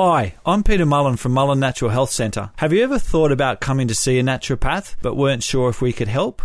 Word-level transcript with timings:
Hi, 0.00 0.34
I'm 0.46 0.62
Peter 0.62 0.86
Mullen 0.86 1.16
from 1.16 1.32
Mullen 1.32 1.58
Natural 1.58 1.90
Health 1.90 2.12
Centre. 2.12 2.52
Have 2.58 2.72
you 2.72 2.84
ever 2.84 3.00
thought 3.00 3.32
about 3.32 3.60
coming 3.60 3.88
to 3.88 3.96
see 3.96 4.16
a 4.20 4.22
naturopath 4.22 4.94
but 5.02 5.16
weren't 5.16 5.42
sure 5.42 5.68
if 5.68 5.82
we 5.82 5.92
could 5.92 6.06
help? 6.06 6.40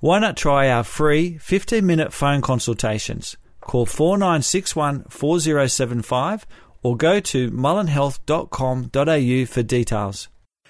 Why 0.00 0.18
not 0.18 0.38
try 0.38 0.70
our 0.70 0.84
free 0.84 1.36
15 1.36 1.84
minute 1.84 2.14
phone 2.14 2.40
consultations? 2.40 3.36
Call 3.60 3.84
4961 3.84 5.04
4075 5.10 6.46
or 6.82 6.96
go 6.96 7.20
to 7.20 7.50
mullenhealth.com.au 7.50 9.44
for 9.52 9.62
details. 9.62 10.28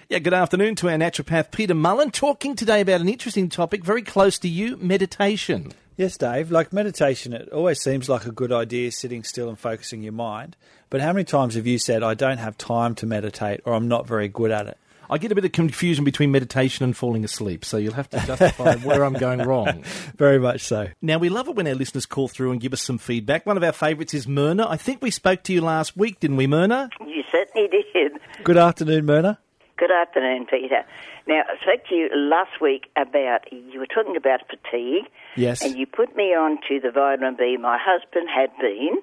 Yeah, 0.08 0.18
good 0.18 0.34
afternoon 0.34 0.74
to 0.74 0.90
our 0.90 0.96
naturopath 0.96 1.52
Peter 1.52 1.74
Mullen, 1.74 2.10
talking 2.10 2.56
today 2.56 2.80
about 2.80 3.00
an 3.00 3.08
interesting 3.08 3.48
topic 3.48 3.84
very 3.84 4.02
close 4.02 4.40
to 4.40 4.48
you 4.48 4.76
meditation. 4.78 5.72
Yes, 5.96 6.16
Dave. 6.16 6.50
Like 6.50 6.72
meditation, 6.72 7.32
it 7.32 7.48
always 7.50 7.80
seems 7.80 8.08
like 8.08 8.26
a 8.26 8.32
good 8.32 8.50
idea 8.50 8.90
sitting 8.90 9.22
still 9.22 9.48
and 9.48 9.56
focusing 9.56 10.02
your 10.02 10.12
mind. 10.12 10.56
But 10.94 11.00
how 11.00 11.12
many 11.12 11.24
times 11.24 11.56
have 11.56 11.66
you 11.66 11.76
said, 11.80 12.04
I 12.04 12.14
don't 12.14 12.38
have 12.38 12.56
time 12.56 12.94
to 12.94 13.06
meditate 13.06 13.62
or 13.64 13.74
I'm 13.74 13.88
not 13.88 14.06
very 14.06 14.28
good 14.28 14.52
at 14.52 14.68
it? 14.68 14.78
I 15.10 15.18
get 15.18 15.32
a 15.32 15.34
bit 15.34 15.44
of 15.44 15.50
confusion 15.50 16.04
between 16.04 16.30
meditation 16.30 16.84
and 16.84 16.96
falling 16.96 17.24
asleep, 17.24 17.64
so 17.64 17.78
you'll 17.78 17.94
have 17.94 18.08
to 18.10 18.24
justify 18.24 18.76
where 18.84 19.04
I'm 19.04 19.14
going 19.14 19.40
wrong. 19.40 19.82
Very 20.16 20.38
much 20.38 20.60
so. 20.60 20.86
Now, 21.02 21.18
we 21.18 21.30
love 21.30 21.48
it 21.48 21.56
when 21.56 21.66
our 21.66 21.74
listeners 21.74 22.06
call 22.06 22.28
through 22.28 22.52
and 22.52 22.60
give 22.60 22.72
us 22.72 22.80
some 22.80 22.98
feedback. 22.98 23.44
One 23.44 23.56
of 23.56 23.64
our 23.64 23.72
favourites 23.72 24.14
is 24.14 24.28
Myrna. 24.28 24.68
I 24.70 24.76
think 24.76 25.02
we 25.02 25.10
spoke 25.10 25.42
to 25.42 25.52
you 25.52 25.62
last 25.62 25.96
week, 25.96 26.20
didn't 26.20 26.36
we, 26.36 26.46
Myrna? 26.46 26.90
You 27.00 27.24
certainly 27.32 27.68
did. 27.92 28.12
Good 28.44 28.56
afternoon, 28.56 29.04
Myrna. 29.04 29.40
Good 29.76 29.90
afternoon, 29.90 30.46
Peter. 30.48 30.84
Now, 31.26 31.42
I 31.48 31.60
spoke 31.60 31.88
to 31.88 31.94
you 31.96 32.08
last 32.14 32.60
week 32.60 32.86
about, 32.96 33.52
you 33.52 33.80
were 33.80 33.88
talking 33.88 34.16
about 34.16 34.42
fatigue. 34.46 35.06
Yes. 35.34 35.60
And 35.62 35.76
you 35.76 35.86
put 35.86 36.14
me 36.14 36.36
on 36.36 36.58
to 36.68 36.78
the 36.78 36.92
vitamin 36.92 37.34
B. 37.36 37.56
My 37.56 37.78
husband 37.82 38.28
had 38.32 38.50
been 38.60 39.02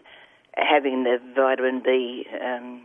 having 0.55 1.03
the 1.03 1.17
vitamin 1.35 1.81
B 1.83 2.25
um, 2.43 2.81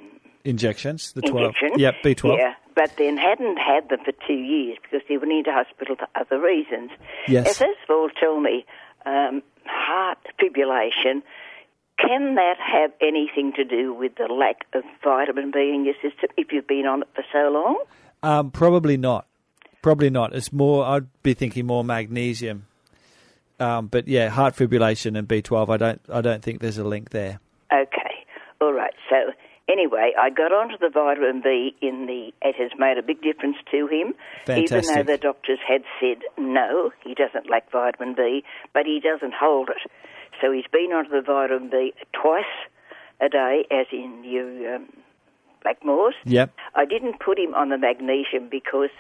Injections, 0.47 1.11
the 1.13 1.23
12. 1.23 1.47
injection. 1.47 1.79
Yep, 1.79 1.95
B12. 2.05 2.39
Yeah, 2.39 2.55
but 2.77 2.93
then 2.99 3.17
hadn't 3.17 3.57
had 3.57 3.89
them 3.89 3.99
for 4.05 4.13
two 4.29 4.35
years 4.35 4.79
because 4.81 5.05
he 5.09 5.19
went 5.19 5.33
into 5.33 5.51
hospital 5.51 5.97
for 5.97 6.07
other 6.15 6.41
reasons. 6.41 6.93
Yes. 7.27 7.59
First 7.59 7.81
of 7.89 7.91
all, 7.91 8.09
tell 8.21 8.39
me, 8.39 8.65
um, 9.05 9.43
heart 9.65 10.19
fibrillation, 10.41 11.23
can 11.99 12.37
that 12.37 12.59
have 12.61 12.93
anything 13.01 13.55
to 13.57 13.65
do 13.65 13.93
with 13.93 14.15
the 14.17 14.33
lack 14.33 14.67
of 14.73 14.85
vitamin 15.03 15.51
B 15.51 15.73
in 15.75 15.85
your 15.85 15.95
system 15.95 16.29
if 16.37 16.53
you've 16.53 16.69
been 16.69 16.87
on 16.87 17.03
it 17.03 17.09
for 17.15 17.25
so 17.33 17.51
long? 17.51 17.83
Um, 18.23 18.53
probably 18.53 18.97
not. 18.97 19.27
Probably 19.83 20.11
not. 20.11 20.33
It's 20.33 20.53
more, 20.53 20.85
I'd 20.85 21.09
be 21.25 21.35
thinking 21.35 21.67
more 21.67 21.83
magnesium. 21.83 22.67
Um, 23.59 23.89
but 23.89 24.07
yeah, 24.07 24.29
heart 24.29 24.55
fibrillation 24.55 25.19
and 25.19 25.27
B12, 25.27 25.71
I 25.71 25.77
don't, 25.77 26.01
I 26.09 26.21
don't 26.21 26.43
think 26.43 26.61
there's 26.61 26.79
a 26.79 26.85
link 26.85 27.11
there. 27.11 27.41
Okay, 27.73 28.25
all 28.61 28.73
right. 28.73 28.95
So 29.11 29.33
anyway, 29.69 30.13
I 30.19 30.31
got 30.31 30.53
onto 30.53 30.79
the 30.79 30.91
vitamin 30.91 31.43
B 31.43 31.75
in 31.81 32.07
the. 32.07 32.33
It 32.47 32.57
has 32.57 32.71
made 32.79 32.99
a 32.99 33.03
big 33.03 33.23
difference 33.23 33.57
to 33.71 33.87
him, 33.87 34.15
even 34.49 34.83
though 34.83 35.03
the 35.03 35.19
doctors 35.19 35.59
had 35.67 35.83
said 36.01 36.23
no, 36.39 36.91
he 37.05 37.15
doesn't 37.15 37.51
lack 37.51 37.71
vitamin 37.71 38.15
B, 38.15 38.45
but 38.73 38.87
he 38.87 39.01
doesn't 39.01 39.35
hold 39.35 39.71
it. 39.71 39.91
So 40.41 40.53
he's 40.53 40.67
been 40.71 40.93
onto 40.93 41.11
the 41.11 41.23
vitamin 41.23 41.71
B 41.71 41.95
twice 42.13 42.45
a 43.21 43.29
day, 43.29 43.65
as 43.71 43.87
in 43.93 44.23
you 44.25 44.75
um, 44.75 44.89
Blackmores. 45.65 46.13
Yep. 46.25 46.53
I 46.75 46.85
didn't 46.85 47.21
put 47.21 47.39
him 47.39 47.55
on 47.55 47.71
the 47.71 47.79
magnesium 47.79 48.49
because 48.51 48.91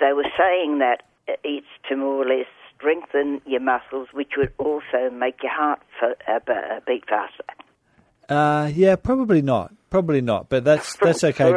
they 0.00 0.12
were 0.12 0.26
saying 0.36 0.78
that 0.78 1.02
it's 1.44 1.66
to 1.88 1.96
more 1.96 2.24
or 2.24 2.26
less 2.26 2.46
strengthen 2.76 3.40
your 3.46 3.60
muscles, 3.60 4.08
which 4.12 4.32
would 4.36 4.52
also 4.58 5.10
make 5.12 5.42
your 5.42 5.52
heart 5.52 5.80
uh, 6.02 6.08
uh, 6.28 6.80
beat 6.86 7.04
faster. 7.08 7.44
Uh, 8.28 8.70
yeah, 8.74 8.96
probably 8.96 9.42
not. 9.42 9.72
Probably 9.90 10.20
not. 10.20 10.48
But 10.48 10.64
that's 10.64 10.96
that's 11.02 11.24
okay. 11.24 11.54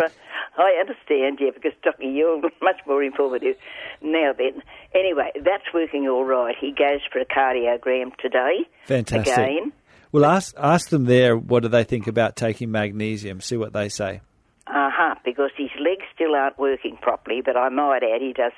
I 0.58 0.78
understand, 0.81 1.39
yeah, 1.39 1.52
because 1.53 1.72
Doctor, 1.84 2.03
you're 2.03 2.42
much 2.62 2.81
more 2.86 3.02
informative. 3.02 3.56
Now 4.02 4.34
then, 4.38 4.62
anyway, 4.94 5.31
that's 5.36 5.73
working 5.73 6.08
all 6.08 6.25
right. 6.25 6.56
He 6.59 6.72
goes 6.72 7.00
for 7.12 7.19
a 7.19 7.25
cardiogram 7.25 8.16
today. 8.18 8.68
Fantastic. 8.85 9.34
Again. 9.34 9.74
Well, 10.12 10.25
ask 10.25 10.56
ask 10.58 10.90
them 10.90 11.06
there. 11.06 11.38
What 11.38 11.63
do 11.63 11.69
they 11.69 11.84
think 11.84 12.08
about 12.08 12.35
taking 12.35 12.72
magnesium? 12.72 13.41
See 13.41 13.58
what 13.58 13.74
they 13.74 13.90
say. 13.90 14.22
Uh 14.68 14.90
huh. 14.91 15.16
Because 15.24 15.52
his 15.56 15.69
legs 15.79 16.03
still 16.13 16.35
aren't 16.35 16.59
working 16.59 16.97
properly, 17.02 17.41
but 17.44 17.56
I 17.56 17.69
might 17.69 18.03
add 18.03 18.22
he 18.22 18.34
does 18.34 18.52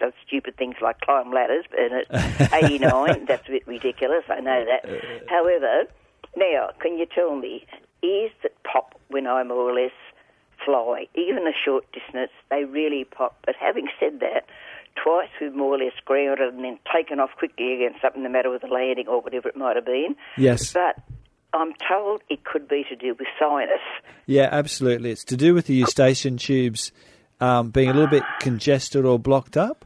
does 0.00 0.12
stupid 0.26 0.56
things 0.56 0.76
like 0.80 1.00
climb 1.00 1.30
ladders. 1.32 1.66
And 1.76 2.06
at 2.10 2.52
89, 2.64 3.26
that's 3.26 3.46
a 3.48 3.52
bit 3.52 3.66
ridiculous. 3.66 4.24
I 4.28 4.40
know 4.40 4.64
that. 4.64 5.28
However, 5.28 5.84
now 6.36 6.70
can 6.80 6.98
you 6.98 7.06
tell 7.06 7.36
me 7.36 7.64
ears 8.02 8.32
that 8.42 8.52
pop 8.64 8.98
when 9.08 9.26
I 9.26 9.42
more 9.42 9.70
or 9.70 9.74
less 9.74 9.92
fly, 10.64 11.06
even 11.14 11.46
a 11.46 11.52
short 11.64 11.84
distance, 11.92 12.30
they 12.50 12.64
really 12.64 13.04
pop. 13.04 13.36
But 13.44 13.54
having 13.58 13.88
said 13.98 14.20
that, 14.20 14.46
twice 15.02 15.28
we've 15.40 15.54
more 15.54 15.74
or 15.74 15.78
less 15.78 15.94
grounded 16.04 16.54
and 16.54 16.64
then 16.64 16.78
taken 16.94 17.20
off 17.20 17.30
quickly 17.38 17.74
again, 17.74 17.98
something 18.00 18.22
the 18.22 18.28
matter 18.28 18.50
with 18.50 18.62
the 18.62 18.68
landing 18.68 19.08
or 19.08 19.20
whatever 19.20 19.48
it 19.48 19.56
might 19.56 19.76
have 19.76 19.86
been. 19.86 20.16
Yes. 20.36 20.72
But 20.72 21.02
I'm 21.52 21.72
told 21.88 22.22
it 22.28 22.44
could 22.44 22.68
be 22.68 22.84
to 22.88 22.96
do 22.96 23.14
with 23.18 23.28
sinus. 23.38 23.80
Yeah, 24.26 24.48
absolutely. 24.50 25.10
It's 25.10 25.24
to 25.24 25.36
do 25.36 25.54
with 25.54 25.66
the 25.66 25.74
eustachian 25.74 26.36
tubes 26.36 26.92
um, 27.40 27.70
being 27.70 27.88
a 27.88 27.94
little 27.94 28.08
bit 28.10 28.22
congested 28.40 29.04
or 29.04 29.18
blocked 29.18 29.56
up. 29.56 29.84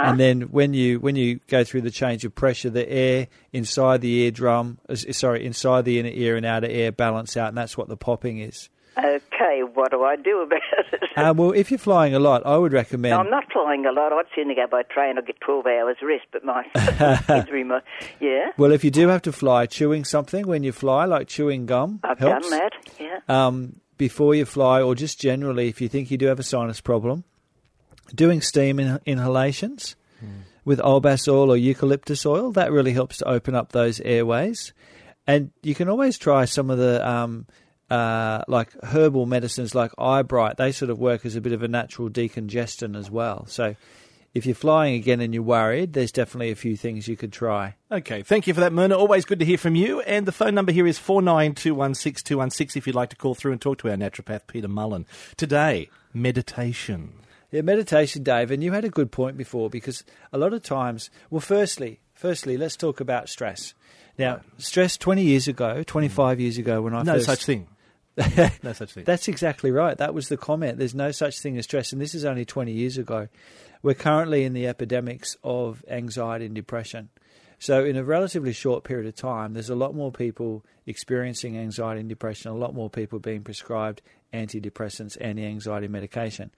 Uh-huh. 0.00 0.10
And 0.10 0.20
then 0.20 0.40
when 0.42 0.72
you 0.72 0.98
when 0.98 1.14
you 1.16 1.40
go 1.48 1.62
through 1.62 1.82
the 1.82 1.90
change 1.90 2.24
of 2.24 2.34
pressure, 2.34 2.70
the 2.70 2.88
air 2.90 3.28
inside 3.52 4.00
the 4.00 4.22
eardrum, 4.22 4.78
sorry, 4.94 5.44
inside 5.44 5.84
the 5.84 5.98
inner 5.98 6.10
ear 6.10 6.36
and 6.36 6.46
outer 6.46 6.68
ear 6.68 6.90
balance 6.90 7.36
out, 7.36 7.48
and 7.48 7.58
that's 7.58 7.76
what 7.76 7.88
the 7.88 7.96
popping 7.96 8.38
is. 8.38 8.70
Okay, 8.98 9.62
what 9.74 9.92
do 9.92 10.02
I 10.02 10.16
do 10.16 10.40
about 10.40 10.60
it? 10.92 11.02
Uh, 11.16 11.32
well, 11.36 11.52
if 11.52 11.70
you're 11.70 11.78
flying 11.78 12.14
a 12.14 12.18
lot, 12.18 12.44
I 12.44 12.56
would 12.56 12.72
recommend. 12.72 13.12
No, 13.12 13.18
I'm 13.20 13.30
not 13.30 13.50
flying 13.52 13.86
a 13.86 13.92
lot. 13.92 14.12
I'd 14.12 14.24
sooner 14.34 14.54
go 14.54 14.66
by 14.66 14.82
train 14.82 15.18
or 15.18 15.22
get 15.22 15.40
12 15.40 15.66
hours 15.66 15.96
rest, 16.02 16.26
but 16.32 16.44
my 16.44 16.64
kids 16.74 17.50
are 17.50 17.64
my... 17.64 17.80
Yeah, 18.20 18.52
Well, 18.56 18.72
if 18.72 18.84
you 18.84 18.90
do 18.90 19.08
have 19.08 19.22
to 19.22 19.32
fly, 19.32 19.66
chewing 19.66 20.04
something 20.04 20.46
when 20.46 20.62
you 20.62 20.72
fly, 20.72 21.04
like 21.04 21.28
chewing 21.28 21.66
gum, 21.66 22.00
I've 22.02 22.18
helps. 22.18 22.48
done 22.48 22.58
that, 22.58 22.72
yeah. 22.98 23.18
um, 23.28 23.80
before 23.96 24.34
you 24.34 24.44
fly, 24.44 24.82
or 24.82 24.94
just 24.94 25.20
generally, 25.20 25.68
if 25.68 25.80
you 25.80 25.88
think 25.88 26.10
you 26.10 26.18
do 26.18 26.26
have 26.26 26.40
a 26.40 26.44
sinus 26.44 26.80
problem, 26.80 27.24
doing 28.14 28.40
steam 28.40 28.78
in- 28.80 29.00
inhalations 29.06 29.96
with 30.64 30.78
Olbas 30.80 31.26
oil 31.28 31.50
or 31.50 31.56
eucalyptus 31.56 32.24
oil 32.26 32.52
that 32.52 32.70
really 32.70 32.92
helps 32.92 33.18
to 33.18 33.28
open 33.28 33.54
up 33.54 33.72
those 33.72 34.00
airways. 34.00 34.72
And 35.26 35.50
you 35.62 35.74
can 35.74 35.88
always 35.88 36.18
try 36.18 36.44
some 36.44 36.70
of 36.70 36.78
the 36.78 37.06
um, 37.08 37.46
uh, 37.90 38.42
like 38.48 38.70
herbal 38.84 39.26
medicines, 39.26 39.74
like 39.74 39.92
Eyebright. 39.98 40.56
They 40.56 40.72
sort 40.72 40.90
of 40.90 40.98
work 40.98 41.24
as 41.26 41.36
a 41.36 41.40
bit 41.40 41.52
of 41.52 41.62
a 41.62 41.68
natural 41.68 42.08
decongestant 42.10 42.96
as 42.96 43.10
well. 43.10 43.46
So. 43.46 43.76
If 44.32 44.46
you're 44.46 44.54
flying 44.54 44.94
again 44.94 45.20
and 45.20 45.34
you're 45.34 45.42
worried, 45.42 45.92
there's 45.92 46.12
definitely 46.12 46.52
a 46.52 46.54
few 46.54 46.76
things 46.76 47.08
you 47.08 47.16
could 47.16 47.32
try. 47.32 47.74
Okay, 47.90 48.22
thank 48.22 48.46
you 48.46 48.54
for 48.54 48.60
that, 48.60 48.72
Myrna. 48.72 48.96
Always 48.96 49.24
good 49.24 49.40
to 49.40 49.44
hear 49.44 49.58
from 49.58 49.74
you. 49.74 50.02
And 50.02 50.24
the 50.24 50.30
phone 50.30 50.54
number 50.54 50.70
here 50.70 50.86
is 50.86 51.00
49216216 51.00 52.76
if 52.76 52.86
you'd 52.86 52.94
like 52.94 53.10
to 53.10 53.16
call 53.16 53.34
through 53.34 53.50
and 53.50 53.60
talk 53.60 53.78
to 53.78 53.90
our 53.90 53.96
naturopath, 53.96 54.46
Peter 54.46 54.68
Mullen. 54.68 55.04
Today, 55.36 55.90
meditation. 56.14 57.14
Yeah, 57.50 57.62
meditation, 57.62 58.22
Dave, 58.22 58.50
and 58.50 58.62
you 58.62 58.72
had 58.72 58.84
a 58.84 58.90
good 58.90 59.10
point 59.10 59.36
before 59.36 59.68
because 59.68 60.04
a 60.32 60.38
lot 60.38 60.52
of 60.52 60.62
times, 60.62 61.10
well, 61.30 61.40
firstly, 61.40 62.00
firstly, 62.14 62.56
let's 62.56 62.76
talk 62.76 63.00
about 63.00 63.28
stress. 63.28 63.74
Now, 64.18 64.40
stress 64.58 64.96
twenty 64.96 65.22
years 65.22 65.48
ago, 65.48 65.76
mm. 65.78 65.86
twenty 65.86 66.08
five 66.08 66.38
years 66.40 66.58
ago, 66.58 66.82
when 66.82 66.94
I 66.94 67.02
No 67.02 67.14
first, 67.14 67.26
such 67.26 67.44
thing. 67.44 67.66
No 68.62 68.72
such 68.72 68.92
thing. 68.92 69.04
That's 69.04 69.28
exactly 69.28 69.70
right. 69.70 69.96
That 69.96 70.14
was 70.14 70.28
the 70.28 70.36
comment. 70.36 70.78
There's 70.78 70.94
no 70.94 71.10
such 71.10 71.40
thing 71.40 71.56
as 71.56 71.64
stress, 71.64 71.92
and 71.92 72.00
this 72.00 72.14
is 72.14 72.24
only 72.24 72.44
20 72.44 72.72
years 72.72 72.98
ago. 72.98 73.28
We're 73.82 73.94
currently 73.94 74.44
in 74.44 74.52
the 74.52 74.66
epidemics 74.66 75.36
of 75.42 75.84
anxiety 75.88 76.46
and 76.46 76.54
depression. 76.54 77.08
So, 77.58 77.84
in 77.84 77.96
a 77.96 78.04
relatively 78.04 78.52
short 78.52 78.84
period 78.84 79.06
of 79.06 79.14
time, 79.14 79.52
there's 79.52 79.70
a 79.70 79.74
lot 79.74 79.94
more 79.94 80.10
people 80.10 80.64
experiencing 80.86 81.56
anxiety 81.56 82.00
and 82.00 82.08
depression, 82.08 82.50
a 82.50 82.54
lot 82.54 82.74
more 82.74 82.90
people 82.90 83.18
being 83.18 83.42
prescribed 83.42 84.02
antidepressants, 84.32 85.16
anti 85.20 85.44
anxiety 85.44 85.88
medication. 85.88 86.50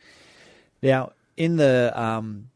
Now, 0.82 1.12
in 1.36 1.56
the 1.56 1.92
um, 1.94 2.50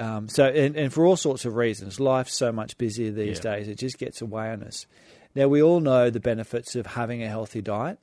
um, 0.00 0.28
so 0.28 0.44
and, 0.46 0.76
and 0.76 0.92
for 0.92 1.06
all 1.06 1.16
sorts 1.16 1.44
of 1.44 1.54
reasons, 1.56 2.00
life's 2.00 2.34
so 2.36 2.52
much 2.52 2.76
busier 2.78 3.10
these 3.10 3.38
Yeah. 3.44 3.56
days; 3.56 3.68
it 3.68 3.78
just 3.78 3.98
gets 3.98 4.20
away 4.20 4.50
on 4.50 4.62
us. 4.62 4.86
Now, 5.34 5.48
we 5.48 5.62
all 5.62 5.80
know 5.80 6.10
the 6.10 6.20
benefits 6.20 6.76
of 6.76 6.86
having 6.86 7.22
a 7.22 7.28
healthy 7.28 7.62
diet. 7.62 7.98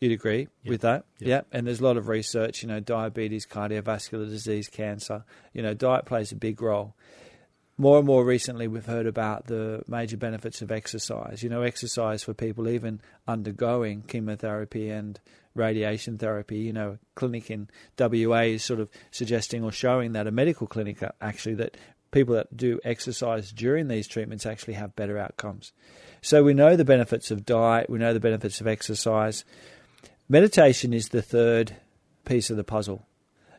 You'd 0.00 0.12
agree 0.12 0.48
with 0.64 0.80
that, 0.82 1.04
Yep. 1.18 1.28
yeah. 1.28 1.58
And 1.58 1.66
there's 1.66 1.80
a 1.80 1.84
lot 1.84 1.98
of 1.98 2.08
research, 2.08 2.62
you 2.62 2.68
know, 2.68 2.80
diabetes, 2.80 3.44
cardiovascular 3.46 4.26
disease, 4.28 4.66
cancer. 4.68 5.24
You 5.52 5.60
know, 5.62 5.74
diet 5.74 6.06
plays 6.06 6.32
a 6.32 6.36
big 6.36 6.62
role. 6.62 6.94
More 7.76 7.98
and 7.98 8.06
more 8.06 8.24
recently, 8.24 8.66
we've 8.68 8.86
heard 8.86 9.06
about 9.06 9.46
the 9.46 9.82
major 9.88 10.16
benefits 10.16 10.62
of 10.62 10.70
exercise. 10.70 11.42
You 11.42 11.50
know, 11.50 11.62
exercise 11.62 12.22
for 12.22 12.32
people 12.32 12.68
even 12.68 13.00
undergoing 13.28 14.02
chemotherapy 14.02 14.88
and 14.88 15.20
radiation 15.54 16.18
therapy. 16.18 16.58
You 16.58 16.72
know, 16.72 16.90
a 16.90 16.98
clinic 17.14 17.50
in 17.50 17.68
WA 17.98 18.40
is 18.40 18.64
sort 18.64 18.80
of 18.80 18.88
suggesting 19.10 19.64
or 19.64 19.72
showing 19.72 20.12
that 20.12 20.26
a 20.26 20.30
medical 20.30 20.66
clinic 20.66 21.02
uh, 21.02 21.10
actually 21.20 21.54
that 21.56 21.76
people 22.10 22.34
that 22.34 22.56
do 22.56 22.80
exercise 22.84 23.52
during 23.52 23.88
these 23.88 24.08
treatments 24.08 24.46
actually 24.46 24.74
have 24.74 24.96
better 24.96 25.18
outcomes. 25.18 25.72
So 26.22 26.42
we 26.42 26.54
know 26.54 26.76
the 26.76 26.84
benefits 26.84 27.30
of 27.30 27.46
diet, 27.46 27.88
we 27.88 27.98
know 27.98 28.12
the 28.12 28.20
benefits 28.20 28.60
of 28.60 28.66
exercise. 28.66 29.44
meditation 30.28 30.92
is 30.92 31.08
the 31.08 31.22
third 31.22 31.76
piece 32.24 32.50
of 32.50 32.56
the 32.56 32.64
puzzle. 32.64 33.06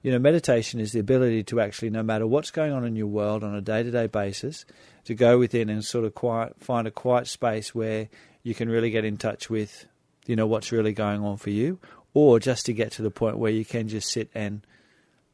You 0.03 0.11
know, 0.11 0.19
meditation 0.19 0.79
is 0.79 0.93
the 0.93 0.99
ability 0.99 1.43
to 1.45 1.61
actually, 1.61 1.91
no 1.91 2.01
matter 2.01 2.25
what's 2.25 2.51
going 2.51 2.71
on 2.71 2.85
in 2.85 2.95
your 2.95 3.07
world 3.07 3.43
on 3.43 3.55
a 3.55 3.61
day 3.61 3.83
to 3.83 3.91
day 3.91 4.07
basis, 4.07 4.65
to 5.05 5.13
go 5.13 5.37
within 5.37 5.69
and 5.69 5.85
sort 5.85 6.05
of 6.05 6.15
quiet, 6.15 6.55
find 6.59 6.87
a 6.87 6.91
quiet 6.91 7.27
space 7.27 7.73
where 7.75 8.09
you 8.43 8.55
can 8.55 8.69
really 8.69 8.89
get 8.89 9.05
in 9.05 9.17
touch 9.17 9.49
with, 9.49 9.85
you 10.25 10.35
know, 10.35 10.47
what's 10.47 10.71
really 10.71 10.93
going 10.93 11.23
on 11.23 11.37
for 11.37 11.49
you, 11.49 11.79
or 12.13 12.39
just 12.39 12.65
to 12.67 12.73
get 12.73 12.91
to 12.93 13.01
the 13.01 13.11
point 13.11 13.37
where 13.37 13.51
you 13.51 13.65
can 13.65 13.87
just 13.87 14.11
sit 14.11 14.29
and, 14.35 14.61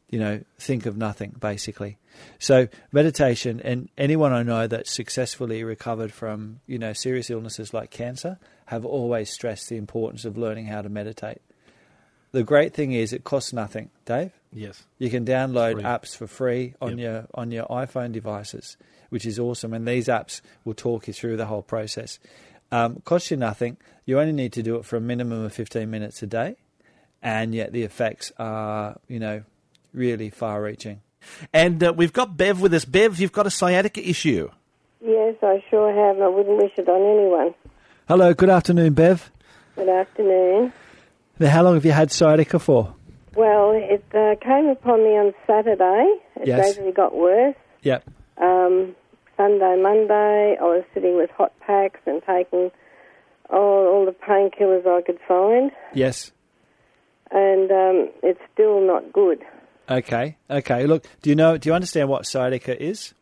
you 0.09 0.19
know, 0.19 0.41
think 0.59 0.85
of 0.85 0.95
nothing, 0.97 1.35
basically. 1.39 1.97
So 2.39 2.67
meditation, 2.91 3.59
and 3.63 3.89
anyone 3.97 4.33
I 4.33 4.43
know 4.43 4.67
that's 4.67 4.91
successfully 4.91 5.63
recovered 5.63 6.11
from, 6.11 6.61
you 6.67 6.79
know, 6.79 6.93
serious 6.93 7.29
illnesses 7.29 7.73
like 7.73 7.91
cancer, 7.91 8.39
have 8.67 8.85
always 8.85 9.29
stressed 9.29 9.69
the 9.69 9.77
importance 9.77 10.25
of 10.25 10.37
learning 10.37 10.65
how 10.67 10.81
to 10.81 10.89
meditate. 10.89 11.41
The 12.31 12.43
great 12.43 12.73
thing 12.73 12.91
is 12.91 13.13
it 13.13 13.23
costs 13.23 13.53
nothing, 13.53 13.89
Dave. 14.05 14.31
Yes. 14.51 14.83
You 14.97 15.09
can 15.09 15.25
download 15.25 15.73
Free. 15.73 15.83
apps 15.83 16.15
for 16.15 16.27
free 16.27 16.73
on 16.81 16.97
Yep. 16.97 16.99
your 16.99 17.27
on 17.33 17.51
your 17.51 17.65
iPhone 17.67 18.11
devices, 18.11 18.77
which 19.09 19.25
is 19.25 19.39
awesome. 19.39 19.73
And 19.73 19.87
these 19.87 20.07
apps 20.07 20.41
will 20.65 20.73
talk 20.73 21.07
you 21.07 21.13
through 21.13 21.37
the 21.37 21.45
whole 21.45 21.61
process. 21.61 22.19
Um, 22.71 23.01
costs 23.05 23.31
you 23.31 23.37
nothing. 23.37 23.77
You 24.05 24.19
only 24.19 24.33
need 24.33 24.53
to 24.53 24.63
do 24.63 24.75
it 24.77 24.85
for 24.85 24.97
a 24.97 25.01
minimum 25.01 25.43
of 25.45 25.53
fifteen 25.53 25.89
minutes 25.89 26.21
a 26.23 26.27
day, 26.27 26.55
and 27.21 27.53
yet 27.55 27.71
the 27.73 27.83
effects 27.83 28.31
are 28.37 28.97
you 29.07 29.19
know 29.19 29.43
really 29.93 30.29
far-reaching. 30.29 31.01
And 31.53 31.83
uh, 31.83 31.93
we've 31.95 32.13
got 32.13 32.37
Bev 32.37 32.61
with 32.61 32.73
us. 32.73 32.85
Bev, 32.85 33.19
you've 33.19 33.31
got 33.31 33.47
a 33.47 33.49
sciatica 33.51 34.07
issue. 34.07 34.49
Yes, 35.03 35.35
I 35.41 35.63
sure 35.69 35.93
have. 35.93 36.21
I 36.21 36.27
wouldn't 36.27 36.57
wish 36.57 36.71
it 36.77 36.87
on 36.87 37.01
anyone. 37.01 37.53
Hello, 38.07 38.33
good 38.33 38.49
afternoon, 38.49 38.93
Bev. 38.93 39.31
Good 39.75 39.89
afternoon. 39.89 40.73
Now, 41.39 41.49
how 41.49 41.63
long 41.63 41.75
have 41.75 41.85
you 41.85 41.91
had 41.91 42.11
sciatica 42.11 42.59
for? 42.59 42.93
Well, 43.35 43.71
it 43.71 44.03
uh, 44.15 44.35
came 44.43 44.67
upon 44.67 45.03
me 45.03 45.11
on 45.17 45.33
Saturday. 45.45 46.15
It 46.37 46.47
Yes. 46.47 46.59
gradually 46.73 46.91
got 46.93 47.15
worse. 47.15 47.55
Yep. 47.83 48.03
Um, 48.39 48.95
Sunday, 49.37 49.79
Monday, 49.81 50.57
I 50.59 50.63
was 50.63 50.83
sitting 50.93 51.15
with 51.15 51.29
hot 51.31 51.53
packs 51.59 51.99
and 52.05 52.21
taking 52.25 52.71
all, 53.49 53.87
all 53.87 54.05
the 54.05 54.11
painkillers 54.11 54.85
I 54.87 55.01
could 55.03 55.19
find, 55.27 55.71
Yes. 55.93 56.31
and 57.31 57.71
um, 57.71 58.09
it's 58.23 58.39
still 58.53 58.81
not 58.81 59.13
good. 59.13 59.43
Okay. 59.89 60.35
Okay. 60.49 60.85
Look, 60.85 61.05
do 61.21 61.29
you 61.29 61.35
know? 61.35 61.57
Do 61.57 61.69
you 61.69 61.73
understand 61.73 62.09
what 62.09 62.25
sciatica 62.25 62.81
is? 62.81 63.13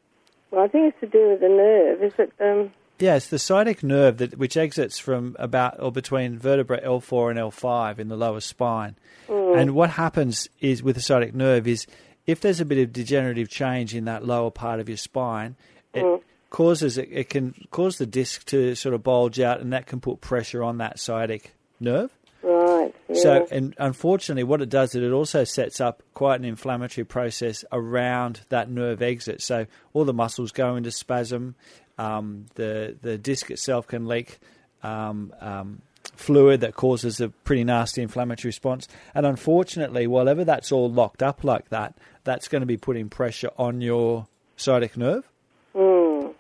Well, 0.51 0.63
I 0.63 0.67
think 0.67 0.94
it's 0.94 1.00
to 1.01 1.07
do 1.07 1.29
with 1.29 1.41
the 1.41 1.50
nerve. 1.50 2.01
Is 2.03 2.13
it? 2.17 2.31
Um, 2.39 2.71
Yeah, 2.97 3.15
it's 3.17 3.27
the 3.27 3.38
sciatic 3.38 3.83
nerve 3.83 4.17
that 4.17 4.38
which 4.38 4.57
exits 4.57 4.97
from 4.97 5.35
about 5.38 5.79
or 5.79 5.91
between 5.91 6.39
vertebra 6.39 6.81
L4 6.81 7.31
and 7.31 7.39
L5 7.39 8.00
in 8.00 8.07
the 8.07 8.15
lower 8.15 8.39
spine. 8.39 8.95
And 9.29 9.73
what 9.75 9.91
happens 9.91 10.50
is 10.59 10.81
with 10.83 10.95
the 10.95 11.01
sciatic 11.01 11.33
nerve 11.35 11.67
is 11.67 11.85
if 12.25 12.41
there's 12.41 12.59
a 12.59 12.65
bit 12.65 12.77
of 12.79 12.91
degenerative 12.94 13.47
change 13.50 13.94
in 13.95 14.06
that 14.06 14.25
lower 14.25 14.50
part 14.51 14.79
of 14.79 14.88
your 14.89 14.97
spine, 14.97 15.56
it 15.95 16.24
causes 16.50 16.97
it, 16.97 17.09
it 17.12 17.30
can 17.30 17.53
cause 17.71 17.97
the 17.97 18.06
disc 18.06 18.45
to 18.45 18.75
sort 18.75 18.95
of 18.95 19.03
bulge 19.03 19.39
out, 19.39 19.59
and 19.59 19.74
that 19.74 19.88
can 19.88 20.00
put 20.00 20.21
pressure 20.21 20.63
on 20.63 20.77
that 20.77 21.00
sciatic 21.00 21.53
nerve. 21.80 22.12
right. 22.44 22.94
Yeah. 23.09 23.21
So, 23.21 23.47
and 23.51 23.75
unfortunately, 23.77 24.44
what 24.44 24.62
it 24.62 24.69
does 24.69 24.95
is 24.95 25.03
it 25.03 25.12
also 25.12 25.44
sets 25.44 25.81
up 25.81 26.03
quite 26.13 26.39
an 26.39 26.45
inflammatory 26.45 27.06
process 27.06 27.65
around 27.71 28.42
that 28.50 28.69
nerve 28.69 29.01
exit. 29.01 29.42
So, 29.42 29.65
all 29.94 30.06
the 30.06 30.13
muscles 30.13 30.51
go 30.51 30.75
into 30.75 30.92
spasm. 30.92 31.56
Um, 31.98 32.45
the 32.56 32.95
the 33.01 33.18
disc 33.18 33.50
itself 33.51 33.88
can 33.88 34.06
leak 34.07 34.39
um, 34.83 35.33
um, 35.39 35.81
fluid 36.15 36.62
that 36.62 36.75
causes 36.75 37.19
a 37.19 37.30
pretty 37.30 37.63
nasty 37.63 38.01
inflammatory 38.01 38.50
response. 38.50 38.88
And 39.13 39.25
unfortunately, 39.25 40.07
whatever 40.07 40.44
that's 40.45 40.71
all 40.71 40.89
locked 40.89 41.24
up 41.24 41.44
like 41.44 41.69
that, 41.69 41.98
that's 42.24 42.48
going 42.48 42.62
to 42.62 42.68
be 42.68 42.77
putting 42.77 43.09
pressure 43.09 43.51
on 43.57 43.81
your 43.81 44.27
sciatic 44.56 44.98
nerve. 44.98 45.30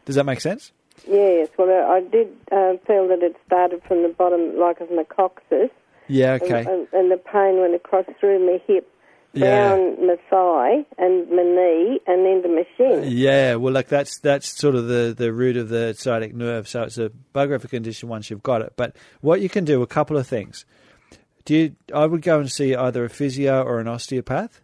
Does 0.05 0.15
that 0.15 0.25
make 0.25 0.41
sense? 0.41 0.71
Yes. 1.07 1.49
Well, 1.57 1.69
I 1.69 1.97
I 1.97 2.01
did 2.01 2.27
uh, 2.51 2.73
feel 2.87 3.07
that 3.09 3.19
it 3.21 3.35
started 3.45 3.81
from 3.87 4.03
the 4.03 4.09
bottom, 4.09 4.57
like 4.57 4.79
of 4.79 4.89
my 4.91 5.03
coccyx. 5.03 5.73
Yeah. 6.07 6.37
Okay. 6.41 6.59
And, 6.59 6.87
and 6.93 7.11
the 7.11 7.17
pain 7.17 7.59
went 7.59 7.75
across 7.75 8.05
through 8.19 8.39
my 8.45 8.61
hip, 8.67 8.87
Yeah. 9.33 9.69
down 9.69 10.07
my 10.07 10.15
thigh, 10.29 10.85
and 10.97 11.29
my 11.29 11.43
knee, 11.43 11.99
and 12.07 12.25
into 12.25 12.47
my 12.49 12.65
shin. 12.77 13.03
Yeah, 13.11 13.55
well, 13.55 13.73
like 13.73 13.87
that's 13.89 14.19
that's 14.19 14.47
sort 14.47 14.75
of 14.75 14.87
the, 14.87 15.13
the 15.17 15.33
root 15.33 15.57
of 15.57 15.69
the 15.69 15.93
sciatic 15.97 16.33
nerve. 16.33 16.67
So 16.67 16.83
it's 16.83 16.97
a 16.97 17.11
bugger 17.33 17.55
of 17.55 17.65
a 17.65 17.67
condition 17.67 18.07
once 18.07 18.29
you've 18.29 18.43
got 18.43 18.61
it. 18.61 18.73
But 18.77 18.95
what 19.21 19.41
you 19.41 19.49
can 19.49 19.65
do, 19.65 19.81
a 19.81 19.87
couple 19.87 20.15
of 20.17 20.27
things. 20.27 20.65
Do 21.43 21.55
you? 21.55 21.75
I 21.93 22.05
would 22.05 22.21
go 22.21 22.39
and 22.39 22.49
see 22.51 22.73
either 22.75 23.03
a 23.05 23.09
physio 23.09 23.61
or 23.63 23.79
an 23.79 23.87
osteopath, 23.87 24.61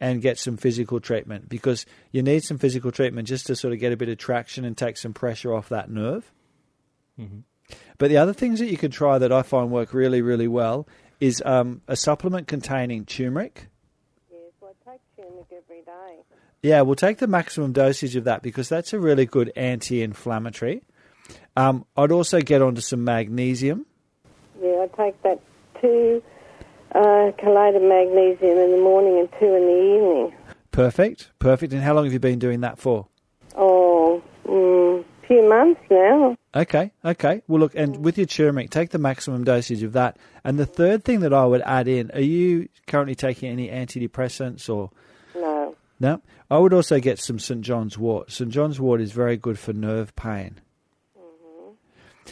and 0.00 0.22
get 0.22 0.38
some 0.38 0.56
physical 0.56 1.00
treatment 1.00 1.48
because 1.48 1.84
you 2.12 2.22
need 2.22 2.44
some 2.44 2.58
physical 2.58 2.92
treatment 2.92 3.26
just 3.28 3.46
to 3.46 3.56
sort 3.56 3.72
of 3.72 3.80
get 3.80 3.92
a 3.92 3.96
bit 3.96 4.08
of 4.08 4.18
traction 4.18 4.64
and 4.64 4.76
take 4.76 4.96
some 4.96 5.12
pressure 5.12 5.52
off 5.52 5.68
that 5.68 5.90
nerve. 5.90 6.30
But 7.98 8.08
the 8.08 8.16
other 8.16 8.32
things 8.32 8.60
that 8.60 8.70
you 8.70 8.76
could 8.76 8.92
try 8.92 9.18
that 9.18 9.32
I 9.32 9.42
find 9.42 9.70
work 9.70 9.92
really, 9.92 10.22
really 10.22 10.48
well 10.48 10.86
is 11.20 11.42
um, 11.44 11.82
a 11.88 11.96
supplement 11.96 12.46
containing 12.46 13.04
turmeric. 13.04 13.66
Yes, 14.30 14.40
well, 14.60 14.74
I 14.86 14.92
take 14.92 15.00
turmeric 15.16 15.46
every 15.50 15.82
day. 15.82 16.22
Yeah, 16.62 16.82
we'll 16.82 16.94
take 16.94 17.18
the 17.18 17.26
maximum 17.26 17.72
dosage 17.72 18.14
of 18.14 18.24
that 18.24 18.42
because 18.42 18.68
that's 18.68 18.92
a 18.92 19.00
really 19.00 19.26
good 19.26 19.52
anti-inflammatory. 19.56 20.82
Um, 21.56 21.84
I'd 21.96 22.12
also 22.12 22.40
get 22.40 22.62
onto 22.62 22.80
some 22.80 23.02
magnesium. 23.02 23.84
Yeah, 24.62 24.86
I 24.86 24.96
take 24.96 25.20
that 25.22 25.40
two 25.80 26.22
uh, 26.94 27.32
chelated 27.38 27.82
magnesium 27.88 28.58
in 28.58 28.70
the 28.72 28.78
morning 28.82 29.18
and 29.18 29.28
two 29.38 29.54
in 29.54 29.64
the 29.66 29.96
evening. 29.96 30.34
Perfect, 30.70 31.30
perfect. 31.38 31.72
And 31.72 31.82
how 31.82 31.94
long 31.94 32.04
have 32.04 32.12
you 32.12 32.18
been 32.20 32.38
doing 32.38 32.60
that 32.60 32.78
for? 32.78 33.06
Oh, 33.56 34.22
mm, 34.46 35.04
few 35.26 35.48
months 35.48 35.80
now. 35.90 36.36
Okay, 36.54 36.92
okay. 37.04 37.42
Well, 37.48 37.60
look, 37.60 37.74
and 37.74 38.04
with 38.04 38.16
your 38.18 38.26
turmeric, 38.26 38.70
take 38.70 38.90
the 38.90 38.98
maximum 38.98 39.44
dosage 39.44 39.82
of 39.82 39.92
that. 39.94 40.16
And 40.44 40.58
the 40.58 40.66
third 40.66 41.04
thing 41.04 41.20
that 41.20 41.32
I 41.32 41.44
would 41.44 41.62
add 41.62 41.88
in: 41.88 42.10
Are 42.12 42.20
you 42.20 42.68
currently 42.86 43.14
taking 43.14 43.50
any 43.50 43.68
antidepressants 43.68 44.68
or 44.72 44.90
No. 45.34 45.74
no? 46.00 46.20
I 46.50 46.58
would 46.58 46.72
also 46.72 46.98
get 47.00 47.18
some 47.18 47.38
St 47.38 47.60
John's 47.60 47.98
Wort. 47.98 48.30
St 48.30 48.50
John's 48.50 48.80
Wort 48.80 49.00
is 49.00 49.12
very 49.12 49.36
good 49.36 49.58
for 49.58 49.72
nerve 49.72 50.14
pain. 50.16 50.60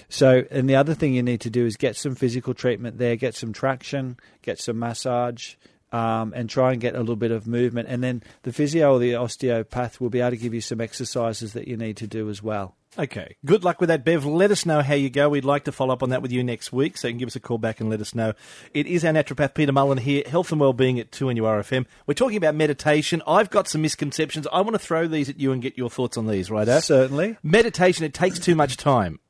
So, 0.09 0.45
and 0.51 0.69
the 0.69 0.77
other 0.77 0.95
thing 0.95 1.15
you 1.15 1.23
need 1.23 1.41
to 1.43 1.51
do 1.51 1.67
is 1.67 1.77
get 1.77 1.97
some 1.97 2.15
physical 2.15 2.55
treatment 2.55 2.99
there, 2.99 3.17
get 3.17 3.35
some 3.35 3.53
traction, 3.53 4.19
get 4.43 4.59
some 4.59 4.79
massage, 4.79 5.55
um, 5.93 6.33
and 6.35 6.49
try 6.51 6.73
and 6.73 6.81
get 6.81 6.95
a 6.95 7.01
little 7.01 7.17
bit 7.17 7.31
of 7.31 7.47
movement. 7.47 7.89
And 7.89 8.03
then 8.03 8.23
the 8.43 8.53
physio 8.53 8.95
or 8.95 8.99
the 8.99 9.15
osteopath 9.15 10.01
will 10.01 10.11
be 10.11 10.21
able 10.21 10.31
to 10.31 10.37
give 10.37 10.55
you 10.55 10.61
some 10.61 10.81
exercises 10.81 11.53
that 11.53 11.69
you 11.69 11.77
need 11.77 11.97
to 11.99 12.07
do 12.07 12.29
as 12.29 12.43
well. 12.43 12.77
Okay. 12.99 13.37
Good 13.45 13.63
luck 13.63 13.81
with 13.81 13.89
that, 13.89 14.05
Bev. 14.05 14.25
Let 14.25 14.51
us 14.51 14.65
know 14.65 14.81
how 14.81 14.95
you 14.95 15.11
go. 15.11 15.29
We'd 15.29 15.45
like 15.45 15.65
to 15.65 15.73
follow 15.73 15.93
up 15.93 16.03
on 16.03 16.11
that 16.11 16.23
with 16.23 16.33
you 16.33 16.43
next 16.43 16.73
week, 16.73 16.97
so 16.97 17.09
you 17.09 17.13
can 17.13 17.19
give 17.19 17.27
us 17.27 17.37
a 17.37 17.41
call 17.41 17.59
back 17.59 17.81
and 17.81 17.91
let 17.91 18.01
us 18.01 18.15
know. 18.15 18.33
It 18.73 18.87
is 18.87 19.05
our 19.05 19.13
naturopath, 19.13 19.55
Peter 19.55 19.73
Mullen, 19.73 19.99
here, 19.99 20.23
Health 20.27 20.51
and 20.51 20.61
Wellbeing 20.61 20.99
at 20.99 21.11
2NURFM. 21.11 21.85
We're 22.07 22.15
talking 22.15 22.39
about 22.39 22.55
meditation. 22.55 23.23
I've 23.27 23.51
got 23.51 23.69
some 23.69 23.83
misconceptions. 23.83 24.47
I 24.51 24.63
want 24.63 24.75
to 24.75 24.79
throw 24.79 25.07
these 25.07 25.29
at 25.29 25.39
you 25.39 25.53
and 25.53 25.61
get 25.61 25.77
your 25.77 25.91
thoughts 25.91 26.17
on 26.17 26.27
these, 26.27 26.51
right? 26.51 26.67
Certainly. 26.67 27.37
Meditation, 27.43 28.05
it 28.05 28.15
takes 28.15 28.39
too 28.39 28.55
much 28.55 28.79
time. 28.79 29.21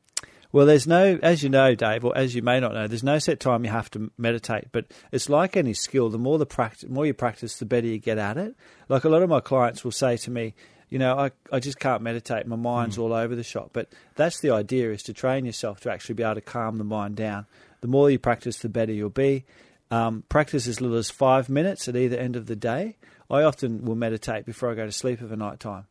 Well, 0.56 0.64
there's 0.64 0.86
no, 0.86 1.18
as 1.22 1.42
you 1.42 1.50
know, 1.50 1.74
Dave, 1.74 2.02
or 2.02 2.16
as 2.16 2.34
you 2.34 2.40
may 2.40 2.60
not 2.60 2.72
know, 2.72 2.86
there's 2.86 3.04
no 3.04 3.18
set 3.18 3.40
time 3.40 3.62
you 3.62 3.70
have 3.70 3.90
to 3.90 4.10
meditate. 4.16 4.68
But 4.72 4.86
it's 5.12 5.28
like 5.28 5.54
any 5.54 5.74
skill. 5.74 6.08
The 6.08 6.16
more 6.16 6.38
the 6.38 6.46
practice, 6.46 6.88
more 6.88 7.04
you 7.04 7.12
practice, 7.12 7.58
the 7.58 7.66
better 7.66 7.86
you 7.86 7.98
get 7.98 8.16
at 8.16 8.38
it. 8.38 8.56
Like 8.88 9.04
a 9.04 9.10
lot 9.10 9.20
of 9.22 9.28
my 9.28 9.40
clients 9.40 9.84
will 9.84 9.92
say 9.92 10.16
to 10.16 10.30
me, 10.30 10.54
you 10.88 10.98
know, 10.98 11.14
I, 11.18 11.30
I 11.52 11.60
just 11.60 11.78
can't 11.78 12.00
meditate. 12.00 12.46
My 12.46 12.56
mind's 12.56 12.96
all 12.96 13.12
over 13.12 13.36
the 13.36 13.42
shop. 13.42 13.72
But 13.74 13.90
that's 14.14 14.40
the 14.40 14.48
idea: 14.48 14.92
is 14.92 15.02
to 15.02 15.12
train 15.12 15.44
yourself 15.44 15.80
to 15.80 15.92
actually 15.92 16.14
be 16.14 16.22
able 16.22 16.36
to 16.36 16.40
calm 16.40 16.78
the 16.78 16.84
mind 16.84 17.16
down. 17.16 17.44
The 17.82 17.88
more 17.88 18.10
you 18.10 18.18
practice, 18.18 18.56
the 18.56 18.70
better 18.70 18.92
you'll 18.92 19.10
be. 19.10 19.44
Um, 19.90 20.24
practice 20.30 20.66
as 20.66 20.80
little 20.80 20.96
as 20.96 21.10
five 21.10 21.50
minutes 21.50 21.86
at 21.86 21.96
either 21.96 22.16
end 22.16 22.34
of 22.34 22.46
the 22.46 22.56
day. 22.56 22.96
I 23.30 23.42
often 23.42 23.84
will 23.84 23.94
meditate 23.94 24.46
before 24.46 24.70
I 24.70 24.74
go 24.74 24.86
to 24.86 24.92
sleep 24.92 25.20
of 25.20 25.32
a 25.32 25.36
night 25.36 25.60
time 25.60 25.84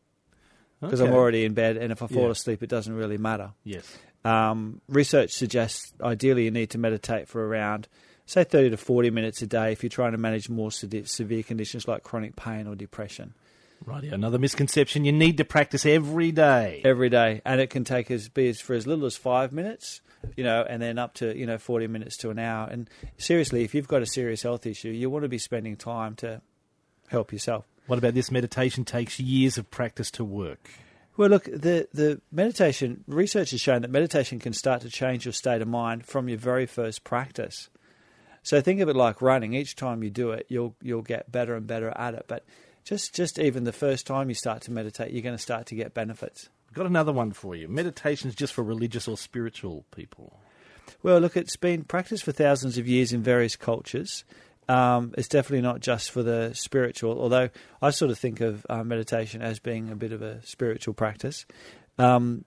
because 0.82 1.02
I'm 1.02 1.14
already 1.14 1.46
in 1.46 1.54
bed, 1.54 1.78
and 1.78 1.92
if 1.92 2.02
I 2.02 2.08
fall 2.08 2.24
Yeah. 2.26 2.32
asleep, 2.32 2.64
it 2.64 2.70
doesn't 2.70 2.94
really 2.94 3.20
matter. 3.20 3.52
Yes. 3.64 3.96
Um, 4.26 4.82
research 4.90 5.32
suggests 5.32 5.94
ideally 6.02 6.46
you 6.46 6.52
need 6.52 6.72
to 6.72 6.78
meditate 6.78 7.28
for 7.28 7.46
around, 7.46 7.88
say, 8.26 8.44
30 8.44 8.72
to 8.72 8.78
40 8.78 9.12
minutes 9.12 9.42
a 9.42 9.48
day 9.48 9.72
if 9.72 9.84
you're 9.84 9.90
trying 9.90 10.14
to 10.14 10.18
manage 10.18 10.50
more 10.50 10.72
severe 10.72 11.44
conditions 11.44 11.88
like 11.88 12.04
chronic 12.04 12.36
pain 12.36 12.68
or 12.68 12.76
depression 12.76 13.34
Right. 13.84 14.04
Another 14.04 14.40
misconception. 14.40 15.06
You 15.06 15.12
need 15.12 15.38
to 15.38 15.46
practice 15.46 15.86
every 15.86 16.32
day. 16.32 16.82
every 16.84 17.10
day. 17.10 17.42
And 17.46 17.60
it 17.60 17.70
can 17.70 17.84
take 17.84 18.10
as 18.10 18.30
be 18.30 18.50
as 18.50 18.60
for 18.60 18.74
as 18.74 18.88
little 18.88 19.06
as 19.06 19.16
five 19.16 19.52
minutes, 19.52 20.02
you 20.36 20.44
know, 20.44 20.66
and 20.68 20.82
then 20.82 20.98
up 20.98 21.14
to 21.16 21.38
you 21.38 21.46
know 21.46 21.58
40 21.58 21.88
minutes 21.88 22.18
to 22.18 22.30
an 22.30 22.40
hour. 22.40 22.68
And 22.70 22.90
seriously, 23.18 23.64
if 23.64 23.76
you've 23.76 23.88
got 23.88 24.02
a 24.02 24.06
serious 24.06 24.42
health 24.44 24.66
issue, 24.66 24.90
you 24.90 25.10
want 25.10 25.24
to 25.24 25.30
be 25.30 25.38
spending 25.38 25.76
time 25.76 26.16
to 26.16 26.42
help 27.08 27.32
yourself. 27.32 27.66
What 27.88 28.00
about 28.00 28.16
this? 28.16 28.32
Meditation 28.32 28.86
takes 28.86 29.20
years 29.20 29.58
of 29.58 29.70
practice 29.70 30.10
to 30.12 30.24
work. 30.24 30.72
Well, 31.18 31.30
look, 31.30 31.46
the, 31.46 31.88
the 31.94 32.22
meditation 32.32 33.04
research 33.08 33.52
has 33.52 33.62
shown 33.62 33.82
that 33.84 33.92
meditation 33.92 34.40
can 34.40 34.54
start 34.54 34.82
to 34.82 34.90
change 34.90 35.26
your 35.26 35.32
state 35.32 35.62
of 35.62 35.68
mind 35.68 36.06
from 36.06 36.28
your 36.28 36.38
very 36.38 36.66
first 36.66 37.04
practice. 37.04 37.70
So 38.44 38.62
think 38.62 38.82
of 38.82 38.90
it 38.90 38.96
like 38.96 39.22
running. 39.22 39.54
Each 39.54 39.76
time 39.76 40.04
you 40.04 40.10
do 40.10 40.32
it, 40.32 40.46
you'll 40.50 40.76
you'll 40.82 41.02
get 41.02 41.32
better 41.32 41.56
and 41.56 41.66
better 41.66 41.90
at 41.98 42.14
it. 42.14 42.26
But 42.28 42.46
just 42.84 43.16
just 43.16 43.40
even 43.40 43.64
the 43.64 43.74
first 43.74 44.06
time 44.06 44.30
you 44.30 44.36
start 44.36 44.62
to 44.64 44.72
meditate, 44.72 45.12
you're 45.12 45.24
going 45.24 45.36
to 45.36 45.42
start 45.42 45.66
to 45.68 45.76
get 45.76 45.94
benefits. 45.94 46.50
Got 46.74 46.86
another 46.86 47.14
one 47.14 47.32
for 47.32 47.56
you. 47.56 47.68
Meditation 47.68 48.30
is 48.30 48.36
just 48.36 48.54
for 48.54 48.62
religious 48.62 49.08
or 49.08 49.18
spiritual 49.18 49.86
people. 49.96 50.38
Well, 51.02 51.20
look, 51.20 51.38
it's 51.38 51.56
been 51.56 51.86
practiced 51.86 52.24
for 52.24 52.34
thousands 52.34 52.78
of 52.78 52.88
years 52.88 53.14
in 53.14 53.24
various 53.24 53.56
cultures. 53.56 54.26
Um, 54.68 55.14
it's 55.18 55.28
definitely 55.28 55.62
not 55.62 55.80
just 55.80 56.12
for 56.12 56.24
the 56.24 56.52
spiritual, 56.54 57.20
although 57.20 57.50
I 57.82 57.92
sort 57.92 58.12
of 58.12 58.18
think 58.18 58.42
of 58.42 58.66
uh, 58.70 58.84
meditation 58.84 59.42
as 59.42 59.60
being 59.60 59.92
a 59.92 59.96
bit 59.96 60.12
of 60.12 60.22
a 60.22 60.46
spiritual 60.46 60.94
practice. 60.94 61.46
Um, 62.00 62.46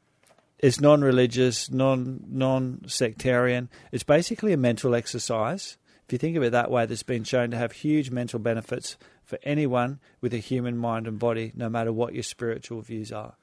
it's 0.59 0.81
non-religious, 0.81 1.71
non 1.71 2.25
non-sectarian. 2.29 3.69
It's 3.93 4.03
basically 4.03 4.53
a 4.53 4.57
mental 4.57 4.95
exercise. 4.95 5.79
If 6.07 6.13
you 6.13 6.19
think 6.19 6.37
of 6.37 6.43
it 6.43 6.51
that 6.51 6.71
way, 6.71 6.87
that's 6.87 7.03
been 7.03 7.25
shown 7.25 7.51
to 7.53 7.57
have 7.57 7.73
huge 7.73 8.11
mental 8.11 8.39
benefits 8.39 8.97
for 9.25 9.39
anyone 9.43 10.01
with 10.21 10.35
a 10.35 10.39
human 10.39 10.77
mind 10.77 11.07
and 11.07 11.19
body, 11.19 11.53
no 11.55 11.69
matter 11.69 11.93
what 11.93 12.15
your 12.15 12.23
spiritual 12.23 12.81
views 12.81 13.13
are. 13.13 13.35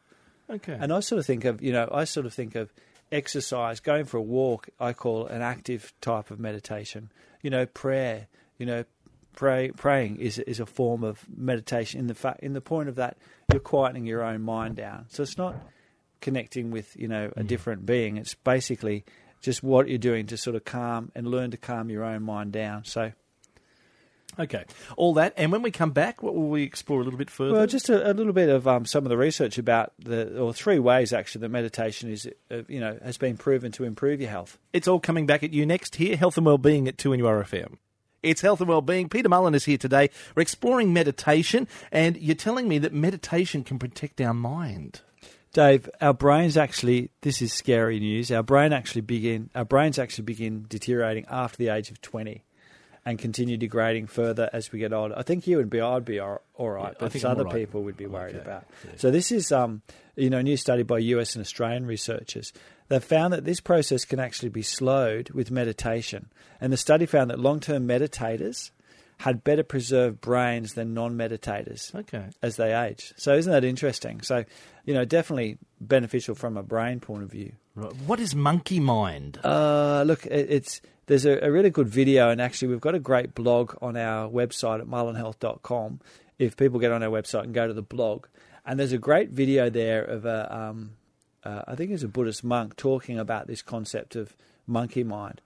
Okay. 0.50 0.78
And 0.80 0.92
I 0.92 1.00
sort 1.00 1.20
of 1.20 1.26
think 1.26 1.46
of, 1.46 1.62
you 1.62 1.72
know, 1.72 1.88
I 1.92 2.04
sort 2.04 2.26
of 2.26 2.34
think 2.34 2.56
of 2.56 2.74
exercise, 3.12 3.80
going 3.80 4.06
for 4.06 4.18
a 4.18 4.22
walk, 4.22 4.70
I 4.80 4.94
call 4.94 5.28
an 5.28 5.42
active 5.42 5.94
type 6.02 6.32
of 6.32 6.40
meditation. 6.40 7.12
You 7.42 7.52
know, 7.52 7.66
prayer, 7.66 8.28
you 8.58 8.66
know, 8.66 8.84
pray, 9.34 9.72
praying 9.72 10.18
is 10.18 10.40
is 10.40 10.60
a 10.60 10.66
form 10.66 11.04
of 11.04 11.26
meditation 11.36 12.00
in 12.00 12.08
the 12.08 12.16
fact 12.16 12.42
in 12.42 12.54
the 12.54 12.62
point 12.62 12.90
of 12.90 12.96
that 12.96 13.18
you're 13.52 13.62
quietening 13.62 14.08
your 14.08 14.24
own 14.24 14.42
mind 14.42 14.76
down. 14.76 15.06
So 15.10 15.24
it's 15.24 15.38
not 15.38 15.56
connecting 16.22 16.72
with, 16.72 16.96
you 16.96 17.08
know, 17.08 17.32
a 17.36 17.44
different 17.44 17.86
being. 17.86 18.18
It's 18.18 18.34
basically 18.34 19.06
just 19.42 19.62
what 19.62 19.88
you're 19.88 19.98
doing 19.98 20.26
to 20.28 20.38
sort 20.38 20.56
of 20.56 20.66
calm 20.66 21.12
and 21.14 21.28
learn 21.28 21.52
to 21.52 21.58
calm 21.58 21.90
your 21.90 22.04
own 22.04 22.24
mind 22.24 22.52
down. 22.52 22.84
So 22.86 23.12
okay. 24.40 24.66
All 24.98 25.14
that. 25.14 25.34
And 25.38 25.52
when 25.52 25.62
we 25.62 25.72
come 25.72 25.92
back, 25.92 26.24
what 26.24 26.34
will 26.34 26.50
we 26.50 26.64
explore 26.64 27.02
a 27.02 27.04
little 27.04 27.20
bit 27.20 27.30
further? 27.30 27.54
Well, 27.54 27.68
just 27.68 27.90
a, 27.90 28.12
a 28.12 28.14
little 28.14 28.34
bit 28.34 28.50
of 28.50 28.68
um, 28.68 28.86
some 28.86 29.06
of 29.06 29.10
the 29.10 29.18
research 29.18 29.58
about 29.58 29.94
the, 30.00 30.40
or 30.40 30.54
three 30.54 30.80
ways 30.80 31.14
actually 31.14 31.42
that 31.42 31.50
meditation 31.50 32.12
is, 32.12 32.28
uh, 32.50 32.64
you 32.68 32.80
know, 32.80 32.98
has 33.04 33.18
been 33.18 33.38
proven 33.38 33.72
to 33.74 33.84
improve 33.84 34.20
your 34.20 34.32
health. 34.32 34.58
It's 34.74 34.88
all 34.88 35.00
coming 35.00 35.26
back 35.26 35.44
at 35.44 35.54
you 35.54 35.66
next 35.66 35.96
here, 35.96 36.18
Health 36.18 36.38
and 36.38 36.46
Wellbeing 36.46 36.88
at 36.88 36.98
2NURFM. 36.98 37.78
It's 38.26 38.42
Health 38.42 38.60
and 38.60 38.68
well-being. 38.68 39.08
Peter 39.08 39.30
Mullen 39.30 39.54
is 39.54 39.66
here 39.66 39.78
today. 39.78 40.10
We're 40.36 40.42
exploring 40.42 40.92
meditation, 40.92 41.68
and 41.92 42.18
you're 42.18 42.36
telling 42.36 42.68
me 42.68 42.80
that 42.80 42.92
meditation 42.92 43.64
can 43.64 43.78
protect 43.78 44.20
our 44.20 44.34
mind. 44.34 45.02
Dave, 45.54 45.88
our 46.02 46.14
brains 46.14 46.58
actually, 46.58 47.12
this 47.22 47.40
is 47.40 47.54
scary 47.54 48.00
news. 48.00 48.32
Our 48.32 48.42
brain 48.42 48.74
actually 48.74 49.02
begin, 49.02 49.52
our 49.54 49.64
brains 49.64 50.00
actually 50.00 50.24
begin 50.24 50.66
deteriorating 50.68 51.26
after 51.30 51.58
the 51.58 51.70
age 51.70 51.92
of 51.92 52.02
20 52.02 52.44
and 53.06 53.20
continue 53.20 53.56
degrading 53.58 54.08
further 54.08 54.50
as 54.52 54.72
we 54.72 54.80
get 54.80 54.92
older. 54.92 55.14
I 55.18 55.22
think 55.24 55.46
you 55.46 55.58
would 55.58 55.70
be, 55.70 55.80
I'd 55.80 56.06
be 56.06 56.20
all, 56.20 56.42
all 56.56 56.72
right, 56.72 56.84
Yeah, 56.94 56.98
I 56.98 57.04
but 57.06 57.12
think 57.12 57.26
other 57.26 57.44
right. 57.44 57.54
people 57.54 57.84
would 57.84 57.98
be 57.98 58.08
worried 58.08 58.36
Okay, 58.36 58.44
about. 58.44 58.66
yeah. 58.86 58.92
So 58.98 59.12
this 59.12 59.32
is, 59.32 59.52
um, 59.52 59.84
you 60.16 60.30
know, 60.30 60.40
a 60.40 60.44
new 60.44 60.58
study 60.58 60.82
by 60.84 60.98
US 61.00 61.36
and 61.36 61.42
Australian 61.46 61.86
researchers. 61.86 62.52
They've 62.88 63.04
found 63.04 63.34
that 63.34 63.46
this 63.46 63.60
process 63.60 64.06
can 64.06 64.20
actually 64.20 64.50
be 64.50 64.62
slowed 64.64 65.30
with 65.32 65.52
meditation. 65.52 66.30
And 66.60 66.74
the 66.74 66.78
study 66.78 67.06
found 67.06 67.30
that 67.30 67.40
long-term 67.40 67.88
meditators 67.88 68.72
had 69.20 69.44
better 69.44 69.64
preserved 69.64 70.20
brains 70.20 70.74
than 70.74 70.94
non-meditators 70.94 71.94
Okay. 71.96 72.26
as 72.42 72.58
they 72.58 72.74
age. 72.74 73.14
So 73.18 73.34
isn't 73.36 73.52
that 73.52 73.64
interesting? 73.64 74.22
So, 74.22 74.44
you 74.84 74.94
know, 74.94 75.06
definitely 75.06 75.58
beneficial 75.80 76.36
from 76.36 76.58
a 76.58 76.64
brain 76.64 77.00
point 77.00 77.24
of 77.24 77.32
view. 77.32 77.54
Right. 77.76 77.94
What 78.08 78.20
is 78.20 78.36
monkey 78.36 78.80
mind? 78.80 79.40
Uh, 79.44 80.04
look, 80.06 80.26
it's 80.26 80.82
there's 81.08 81.26
a, 81.26 81.40
a 81.46 81.52
really 81.52 81.70
good 81.70 81.88
video, 81.88 82.30
and 82.30 82.42
actually 82.42 82.70
we've 82.70 82.82
got 82.82 82.96
a 82.96 83.00
great 83.00 83.36
blog 83.36 83.76
on 83.82 83.96
our 83.98 84.30
website 84.30 84.80
at 84.80 84.88
mullenhealth.com. 84.88 86.00
If 86.38 86.58
people 86.58 86.80
get 86.80 86.92
on 86.92 87.04
our 87.04 87.10
website 87.10 87.44
and 87.44 87.54
go 87.54 87.68
to 87.68 87.74
the 87.74 87.82
blog, 87.82 88.26
and 88.66 88.80
there's 88.80 88.92
a 88.92 88.98
great 88.98 89.30
video 89.30 89.70
there 89.70 90.04
of 90.04 90.26
a, 90.26 90.54
um, 90.54 90.92
uh, 91.44 91.62
I 91.68 91.76
think 91.76 91.92
it's 91.92 92.04
a 92.04 92.08
Buddhist 92.08 92.44
monk 92.44 92.76
talking 92.76 93.20
about 93.20 93.48
this 93.48 93.62
concept 93.62 94.16
of 94.16 94.36
monkey 94.68 95.04
mind. 95.04 95.42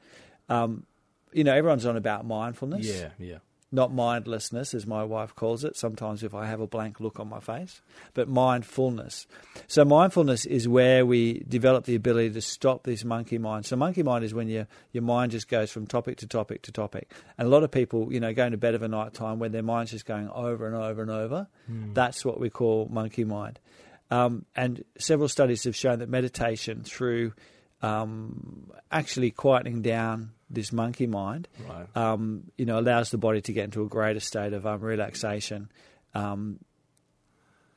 Um, 0.48 0.86
you 1.32 1.44
know, 1.44 1.54
everyone's 1.54 1.86
on 1.86 1.96
about 1.96 2.26
mindfulness 2.26 2.88
yeah, 2.88 3.10
yeah. 3.20 3.38
Not 3.72 3.94
mindlessness, 3.94 4.74
as 4.74 4.88
my 4.88 5.04
wife 5.04 5.36
calls 5.36 5.64
it, 5.64 5.78
sometimes 5.78 6.24
if 6.24 6.34
I 6.34 6.48
have 6.48 6.60
a 6.60 6.68
blank 6.68 7.00
look 7.00 7.20
on 7.20 7.30
my 7.30 7.40
face, 7.40 7.82
but 8.14 8.28
mindfulness. 8.28 9.28
So, 9.68 9.86
mindfulness 9.86 10.46
is 10.46 10.68
where 10.68 11.06
we 11.06 11.44
develop 11.48 11.86
the 11.86 11.96
ability 11.96 12.32
to 12.32 12.42
stop 12.42 12.84
this 12.84 13.04
monkey 13.04 13.38
mind. 13.38 13.66
So, 13.66 13.76
monkey 13.76 14.02
mind 14.02 14.24
is 14.24 14.34
when 14.34 14.48
your, 14.48 14.68
your 14.92 15.04
mind 15.04 15.32
just 15.32 15.48
goes 15.48 15.72
from 15.72 15.86
topic 15.86 16.18
to 16.18 16.28
topic 16.28 16.64
to 16.64 16.72
topic. 16.72 17.12
And 17.38 17.48
a 17.48 17.52
lot 17.52 17.64
of 17.64 17.70
people, 17.70 18.12
you 18.12 18.20
know, 18.20 18.34
going 18.34 18.52
to 18.52 18.58
bed 18.58 18.74
of 18.74 18.82
a 18.82 18.88
night 18.88 19.14
time 19.14 19.38
when 19.38 19.52
their 19.52 19.64
mind's 19.64 19.92
just 19.92 20.06
going 20.06 20.30
over 20.30 20.66
and 20.66 20.76
over 20.76 21.02
and 21.02 21.12
over, 21.12 21.48
that's 21.94 22.26
what 22.26 22.40
we 22.40 22.50
call 22.50 22.88
monkey 22.92 23.24
mind. 23.24 23.60
Um, 24.12 24.46
and 24.56 24.84
several 24.98 25.30
studies 25.30 25.66
have 25.66 25.76
shown 25.76 26.00
that 26.00 26.10
meditation 26.10 26.82
through 26.84 27.34
um, 27.82 28.70
actually 28.92 29.32
quietening 29.32 29.82
down 29.82 30.32
this 30.50 30.72
monkey 30.74 31.08
mind 31.08 31.48
Right. 31.68 31.88
um, 31.96 32.44
you 32.58 32.66
know, 32.66 32.80
allows 32.80 33.12
the 33.12 33.18
body 33.18 33.42
to 33.42 33.54
get 33.54 33.66
into 33.66 33.84
a 33.84 33.88
greater 33.88 34.20
state 34.20 34.54
of 34.54 34.66
um, 34.66 34.82
relaxation. 34.82 35.70
Um, 36.14 36.60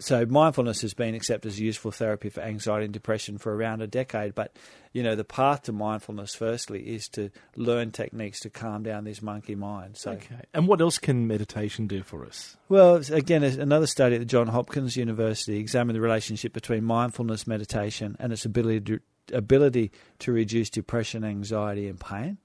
so 0.01 0.27
mindfulness 0.27 0.81
has 0.81 0.95
been 0.95 1.15
accepted 1.15 1.49
as 1.53 1.59
a 1.61 1.63
useful 1.63 1.93
therapy 1.93 2.29
for 2.29 2.41
anxiety 2.41 2.87
and 2.87 2.93
depression 2.93 3.39
for 3.39 3.55
around 3.55 3.83
a 3.83 3.87
decade. 3.87 4.35
But 4.35 4.57
you 4.93 5.03
know, 5.03 5.15
the 5.15 5.23
path 5.23 5.63
to 5.65 5.73
mindfulness, 5.73 6.35
firstly, 6.35 6.81
is 6.95 7.07
to 7.11 7.31
learn 7.57 7.93
techniques 7.93 8.41
to 8.41 8.51
calm 8.51 8.83
down 8.83 9.05
this 9.05 9.23
monkey 9.23 9.55
mind. 9.55 9.97
So, 9.97 10.13
Okay. 10.13 10.41
And 10.53 10.67
what 10.67 10.81
else 10.81 10.99
can 10.99 11.29
meditation 11.29 11.87
do 11.87 12.03
for 12.03 12.25
us? 12.27 12.57
well, 12.69 12.97
again, 13.13 13.45
another 13.45 13.87
study 13.87 14.17
at 14.17 14.19
the 14.19 14.25
John 14.25 14.49
Hopkins 14.49 14.97
University 14.97 15.59
examined 15.59 15.97
the 15.97 16.01
relationship 16.01 16.53
between 16.53 16.83
mindfulness 16.85 17.47
meditation 17.47 18.17
and 18.19 18.33
its 18.33 18.45
ability 18.45 18.81
to, 18.81 19.01
ability 19.33 19.93
to 20.21 20.33
reduce 20.33 20.71
depression, 20.71 21.25
anxiety, 21.25 21.89
and 21.89 21.99
pain. 21.99 22.39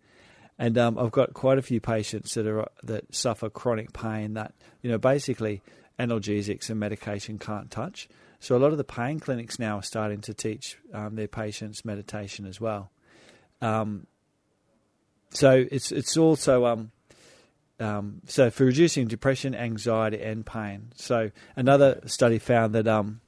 And 0.60 0.78
um, 0.78 0.98
I've 0.98 1.12
got 1.12 1.34
quite 1.34 1.58
a 1.58 1.62
few 1.62 1.80
patients 1.80 2.34
that 2.34 2.48
are 2.48 2.68
that 2.84 3.14
suffer 3.14 3.50
chronic 3.50 3.94
pain 3.94 4.34
that 4.34 4.54
you 4.82 4.90
know 4.90 4.98
basically 4.98 5.62
analgesics 6.00 6.70
and 6.70 6.80
medication 6.80 7.38
can't 7.38 7.70
touch. 7.70 8.08
So 8.40 8.56
a 8.56 8.60
lot 8.60 8.72
of 8.72 8.78
the 8.78 8.84
pain 8.84 9.20
clinics 9.20 9.60
now 9.60 9.78
are 9.78 9.84
starting 9.84 10.22
to 10.22 10.34
teach 10.34 10.78
um, 10.94 11.16
their 11.16 11.28
patients 11.28 11.84
meditation 11.86 12.46
as 12.46 12.62
well. 12.62 12.92
Um, 13.62 14.08
so 15.32 15.66
it's 15.72 15.92
it's 15.92 16.18
also 16.18 16.66
um, 16.66 16.92
um, 17.80 18.22
so 18.26 18.50
for 18.50 18.66
reducing 18.66 19.08
depression, 19.08 19.54
anxiety, 19.54 20.22
and 20.22 20.46
pain. 20.46 20.92
So 20.96 21.32
another 21.56 22.02
study 22.06 22.40
found 22.40 22.74
that 22.74 22.88
um, 22.88 23.22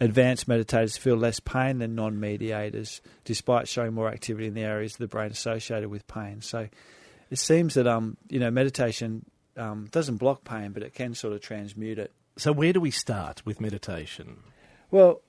advanced 0.00 0.48
meditators 0.48 0.98
feel 0.98 1.16
less 1.16 1.40
pain 1.40 1.78
than 1.78 1.94
non-mediators, 1.94 3.00
despite 3.24 3.68
showing 3.68 3.92
more 3.92 4.08
activity 4.08 4.46
in 4.46 4.54
the 4.54 4.62
areas 4.62 4.94
of 4.94 4.98
the 4.98 5.06
brain 5.06 5.30
associated 5.30 5.88
with 5.88 6.06
pain. 6.08 6.40
So 6.40 6.68
it 7.30 7.38
seems 7.38 7.74
that 7.74 7.86
um, 7.86 8.16
you 8.28 8.40
know 8.40 8.50
meditation 8.50 9.24
um, 9.56 9.88
doesn't 9.92 10.16
block 10.16 10.44
pain, 10.44 10.72
but 10.72 10.82
it 10.82 10.94
can 10.94 11.14
sort 11.14 11.34
of 11.34 11.40
transmute 11.40 11.98
it. 11.98 12.12
So, 12.36 12.52
where 12.52 12.72
do 12.72 12.80
we 12.80 12.90
start 12.90 13.42
with 13.44 13.60
meditation? 13.60 14.38
Well, 14.90 15.20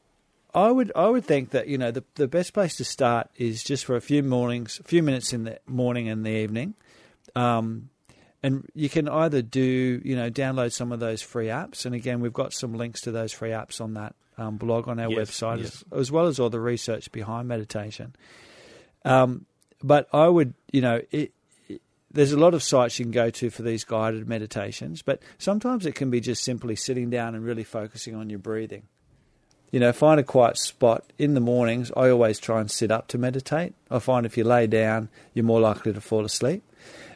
I 0.54 0.72
would 0.72 0.92
I 0.96 1.08
would 1.08 1.25
think 1.25 1.51
that 1.51 1.68
you 1.68 1.78
know 1.78 1.92
the 1.92 2.04
the 2.16 2.28
best 2.28 2.54
place 2.54 2.75
to 2.78 2.84
start 2.84 3.30
is 3.38 3.63
just 3.63 3.86
for 3.86 3.96
a 3.96 4.01
few 4.01 4.24
mornings, 4.24 4.80
a 4.80 4.84
few 4.84 5.04
minutes 5.04 5.34
in 5.34 5.44
the 5.44 5.60
morning 5.68 6.10
and 6.10 6.25
the 6.25 6.32
evening, 6.32 6.74
um, 7.36 7.90
and 8.43 8.65
you 8.74 8.89
can 8.89 9.07
either 9.07 9.41
do 9.41 10.01
you 10.03 10.15
know 10.15 10.29
download 10.29 10.71
some 10.74 10.91
of 10.91 11.00
those 11.00 11.21
free 11.21 11.48
apps, 11.48 11.86
and 11.86 11.93
again 11.95 12.19
we've 12.21 12.33
got 12.33 12.53
some 12.53 12.74
links 12.74 13.01
to 13.01 13.12
those 13.12 13.31
free 13.33 13.50
apps 13.51 13.79
on 13.81 13.93
that 13.95 14.15
um, 14.38 14.57
blog 14.57 14.88
on 14.88 15.00
our 15.00 15.10
Yes, 15.12 15.29
website 15.31 15.60
yes. 15.60 15.83
as, 15.91 16.00
as 16.00 16.12
well 16.12 16.27
as 16.27 16.39
all 16.39 16.50
the 16.50 16.60
research 16.60 17.12
behind 17.12 17.48
meditation. 17.48 18.15
Um, 19.05 19.45
but 19.83 20.07
I 20.13 20.27
would 20.27 20.53
you 20.71 20.81
know 20.81 21.01
it, 21.12 21.31
it- 21.67 21.81
there's 22.13 22.33
a 22.33 22.38
lot 22.38 22.53
of 22.53 22.62
sites 22.62 23.00
you 23.00 23.05
can 23.05 23.12
go 23.13 23.29
to 23.29 23.50
for 23.50 23.62
these 23.62 23.86
guided 23.86 24.27
meditations, 24.27 25.01
but 25.01 25.21
sometimes 25.38 25.86
it 25.86 25.95
can 25.95 26.10
be 26.10 26.19
just 26.19 26.43
simply 26.43 26.75
sitting 26.75 27.10
down 27.10 27.36
and 27.36 27.45
really 27.45 27.63
focusing 27.63 28.15
on 28.15 28.29
your 28.29 28.39
breathing 28.39 28.83
you 29.71 29.79
know, 29.79 29.93
find 29.93 30.19
a 30.19 30.24
quiet 30.24 30.57
spot. 30.57 31.05
In 31.17 31.33
the 31.33 31.39
mornings, 31.39 31.93
I 31.95 32.10
always 32.10 32.39
try 32.39 32.60
and 32.60 32.69
sit 32.69 32.91
up 32.91 33.07
to 33.07 33.17
meditate. 33.17 33.74
I 33.89 34.00
find 34.00 34.25
if 34.25 34.36
you 34.36 34.43
lay 34.43 34.67
down, 34.67 35.07
you're 35.33 35.45
more 35.45 35.62
likely 35.62 35.93
to 35.93 36.01
fall 36.01 36.25
asleep. 36.25 36.62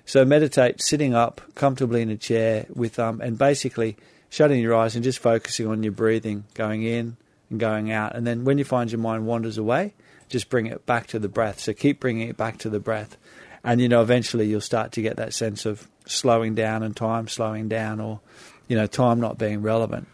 So 0.06 0.24
meditate 0.24 0.82
sitting 0.82 1.14
up 1.14 1.42
comfortably 1.56 2.02
in 2.02 2.10
a 2.10 2.18
chair 2.18 2.66
with 2.74 3.00
um, 3.00 3.22
and 3.22 3.38
basically 3.38 3.98
shutting 4.30 4.62
your 4.62 4.76
eyes 4.76 4.96
and 4.96 5.04
just 5.04 5.20
focusing 5.20 5.68
on 5.68 5.82
your 5.82 5.92
breathing, 5.92 6.46
going 6.54 6.84
in 6.84 7.18
and 7.50 7.60
going 7.60 7.92
out. 7.92 8.16
And 8.16 8.26
then 8.26 8.46
when 8.46 8.58
you 8.58 8.66
find 8.66 8.92
your 8.92 9.00
mind 9.00 9.26
wanders 9.26 9.58
away, 9.58 9.94
just 10.30 10.50
bring 10.50 10.68
it 10.68 10.86
back 10.86 11.08
to 11.08 11.20
the 11.20 11.28
breath. 11.28 11.60
So 11.60 11.74
keep 11.74 12.00
bringing 12.00 12.30
it 12.30 12.38
back 12.38 12.58
to 12.60 12.70
the 12.70 12.80
breath, 12.80 13.18
and 13.64 13.82
you 13.82 13.90
know 13.90 14.02
eventually 14.02 14.48
you'll 14.48 14.62
start 14.62 14.92
to 14.94 15.02
get 15.02 15.18
that 15.18 15.34
sense 15.34 15.66
of 15.66 15.88
slowing 16.06 16.56
down 16.56 16.84
and 16.84 16.96
time 16.96 17.28
slowing 17.28 17.68
down, 17.68 18.00
or 18.00 18.20
you 18.68 18.76
know 18.76 18.88
time 18.88 19.20
not 19.20 19.38
being 19.38 19.62
relevant. 19.62 20.08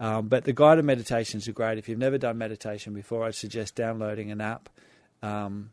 Um, 0.00 0.28
but 0.28 0.44
the 0.44 0.52
guided 0.52 0.84
meditations 0.84 1.48
are 1.48 1.52
great. 1.52 1.78
If 1.78 1.88
you've 1.88 1.98
never 1.98 2.18
done 2.18 2.36
meditation 2.36 2.94
before, 2.94 3.24
I'd 3.24 3.34
suggest 3.34 3.74
downloading 3.74 4.30
an 4.30 4.40
app. 4.40 4.68
Um, 5.22 5.70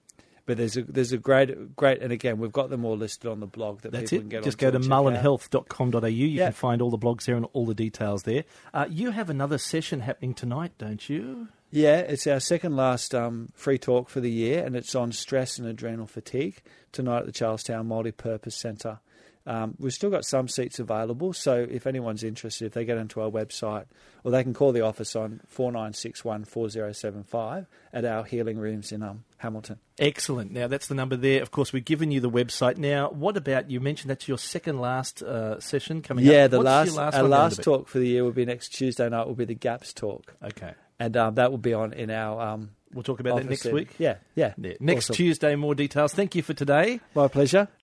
But 0.52 0.58
there's 0.58 0.76
a 0.76 0.82
there's 0.84 1.14
a 1.14 1.18
great 1.18 1.78
great 1.78 2.02
and 2.02 2.12
again 2.12 2.38
we've 2.38 2.52
got 2.52 2.70
them 2.70 2.84
all 2.84 2.98
listed 2.98 3.32
on 3.32 3.40
the 3.40 3.48
blog 3.48 3.84
that 3.84 3.94
That's 3.94 4.10
people 4.10 4.18
it. 4.18 4.20
can 4.24 4.30
get 4.30 4.44
Just 4.44 4.58
go 4.58 4.70
to 4.70 4.76
and 4.76 4.84
check 4.84 4.92
out. 4.92 5.06
mullenhealth.com.au. 5.06 6.06
You 6.08 6.28
Yeah. 6.28 6.48
can 6.48 6.54
find 6.54 6.82
all 6.82 6.90
the 6.90 6.98
blogs 6.98 7.24
there 7.24 7.38
and 7.38 7.46
all 7.54 7.66
the 7.66 7.74
details 7.74 8.24
there. 8.24 8.44
Uh, 8.74 8.86
you 8.90 9.12
have 9.12 9.30
another 9.30 9.58
session 9.58 10.02
happening 10.02 10.34
tonight, 10.34 10.74
don't 10.78 11.08
you? 11.10 11.48
Yeah, 11.72 12.00
it's 12.00 12.28
our 12.28 12.42
second 12.42 12.76
last 12.76 13.16
um, 13.16 13.50
free 13.56 13.78
talk 13.78 14.10
for 14.10 14.20
the 14.20 14.30
year, 14.30 14.64
and 14.64 14.76
it's 14.76 14.94
on 14.94 15.14
stress 15.14 15.58
and 15.58 15.68
adrenal 15.68 16.06
fatigue 16.06 16.62
tonight 16.92 17.20
at 17.20 17.26
the 17.26 17.32
Charlestown 17.32 17.88
Multi-Purpose 17.88 18.58
Centre. 18.58 19.00
Um, 19.48 19.76
we've 19.80 19.94
still 19.94 20.12
got 20.12 20.24
some 20.26 20.48
seats 20.48 20.78
available, 20.80 21.34
so 21.34 21.66
if 21.68 21.88
anyone's 21.88 22.24
interested, 22.24 22.66
if 22.66 22.74
they 22.74 22.86
get 22.86 23.00
onto 23.00 23.22
our 23.22 23.30
website, 23.30 23.86
or 24.24 24.32
they 24.32 24.44
can 24.44 24.54
call 24.54 24.72
the 24.72 24.82
office 24.82 25.16
on 25.16 25.42
four 25.48 25.72
nine 25.72 25.94
six 25.94 26.24
one 26.24 26.46
four 26.46 26.70
zero 26.70 26.92
seven 26.92 27.24
five 27.24 27.66
at 27.92 28.06
our 28.06 28.24
healing 28.24 28.60
rooms 28.60 28.92
in 28.92 29.02
um, 29.02 29.24
Hamilton. 29.38 29.80
Excellent. 29.98 30.52
Now, 30.52 30.68
that's 30.68 30.88
the 30.88 30.94
number 30.94 31.16
there. 31.16 31.42
Of 31.42 31.50
course, 31.50 31.74
we've 31.74 31.84
given 31.86 32.12
you 32.12 32.20
the 32.20 32.30
website. 32.30 32.78
Now, 32.78 33.10
what 33.10 33.36
about, 33.36 33.72
you 33.72 33.80
mentioned 33.80 34.12
that's 34.12 34.28
your 34.28 34.38
second 34.38 34.80
last 34.80 35.24
uh, 35.24 35.60
session 35.60 36.04
coming 36.04 36.26
yeah, 36.26 36.44
up. 36.44 36.52
the 36.52 36.58
What's 36.58 36.66
last, 36.66 36.96
last 36.96 37.16
our 37.16 37.24
last 37.24 37.64
talk 37.64 37.88
for 37.88 37.98
the 37.98 38.08
year 38.08 38.24
will 38.24 38.32
be 38.32 38.46
next 38.46 38.70
Tuesday 38.70 39.10
night. 39.10 39.26
Will 39.26 39.34
be 39.34 39.46
the 39.46 39.56
Gaps 39.56 39.92
talk, 39.92 40.36
Okay. 40.44 40.74
And 41.02 41.18
um, 41.18 41.36
that 41.36 41.50
will 41.52 41.58
be 41.58 41.74
on 41.74 41.94
in 41.94 42.12
our 42.12 42.40
um, 42.40 42.70
We'll 42.94 43.04
talk 43.04 43.20
about 43.22 43.38
that 43.38 43.50
next 43.50 43.66
week. 43.66 43.96
Yeah, 43.98 44.18
yeah. 44.36 44.54
Yeah. 44.58 44.74
Next 44.80 45.06
Awesome. 45.06 45.16
Tuesday, 45.16 45.56
more 45.56 45.76
details. 45.76 46.14
Thank 46.14 46.36
you 46.36 46.42
for 46.42 46.54
today. 46.54 47.00
My 47.16 47.30
pleasure. 47.30 47.70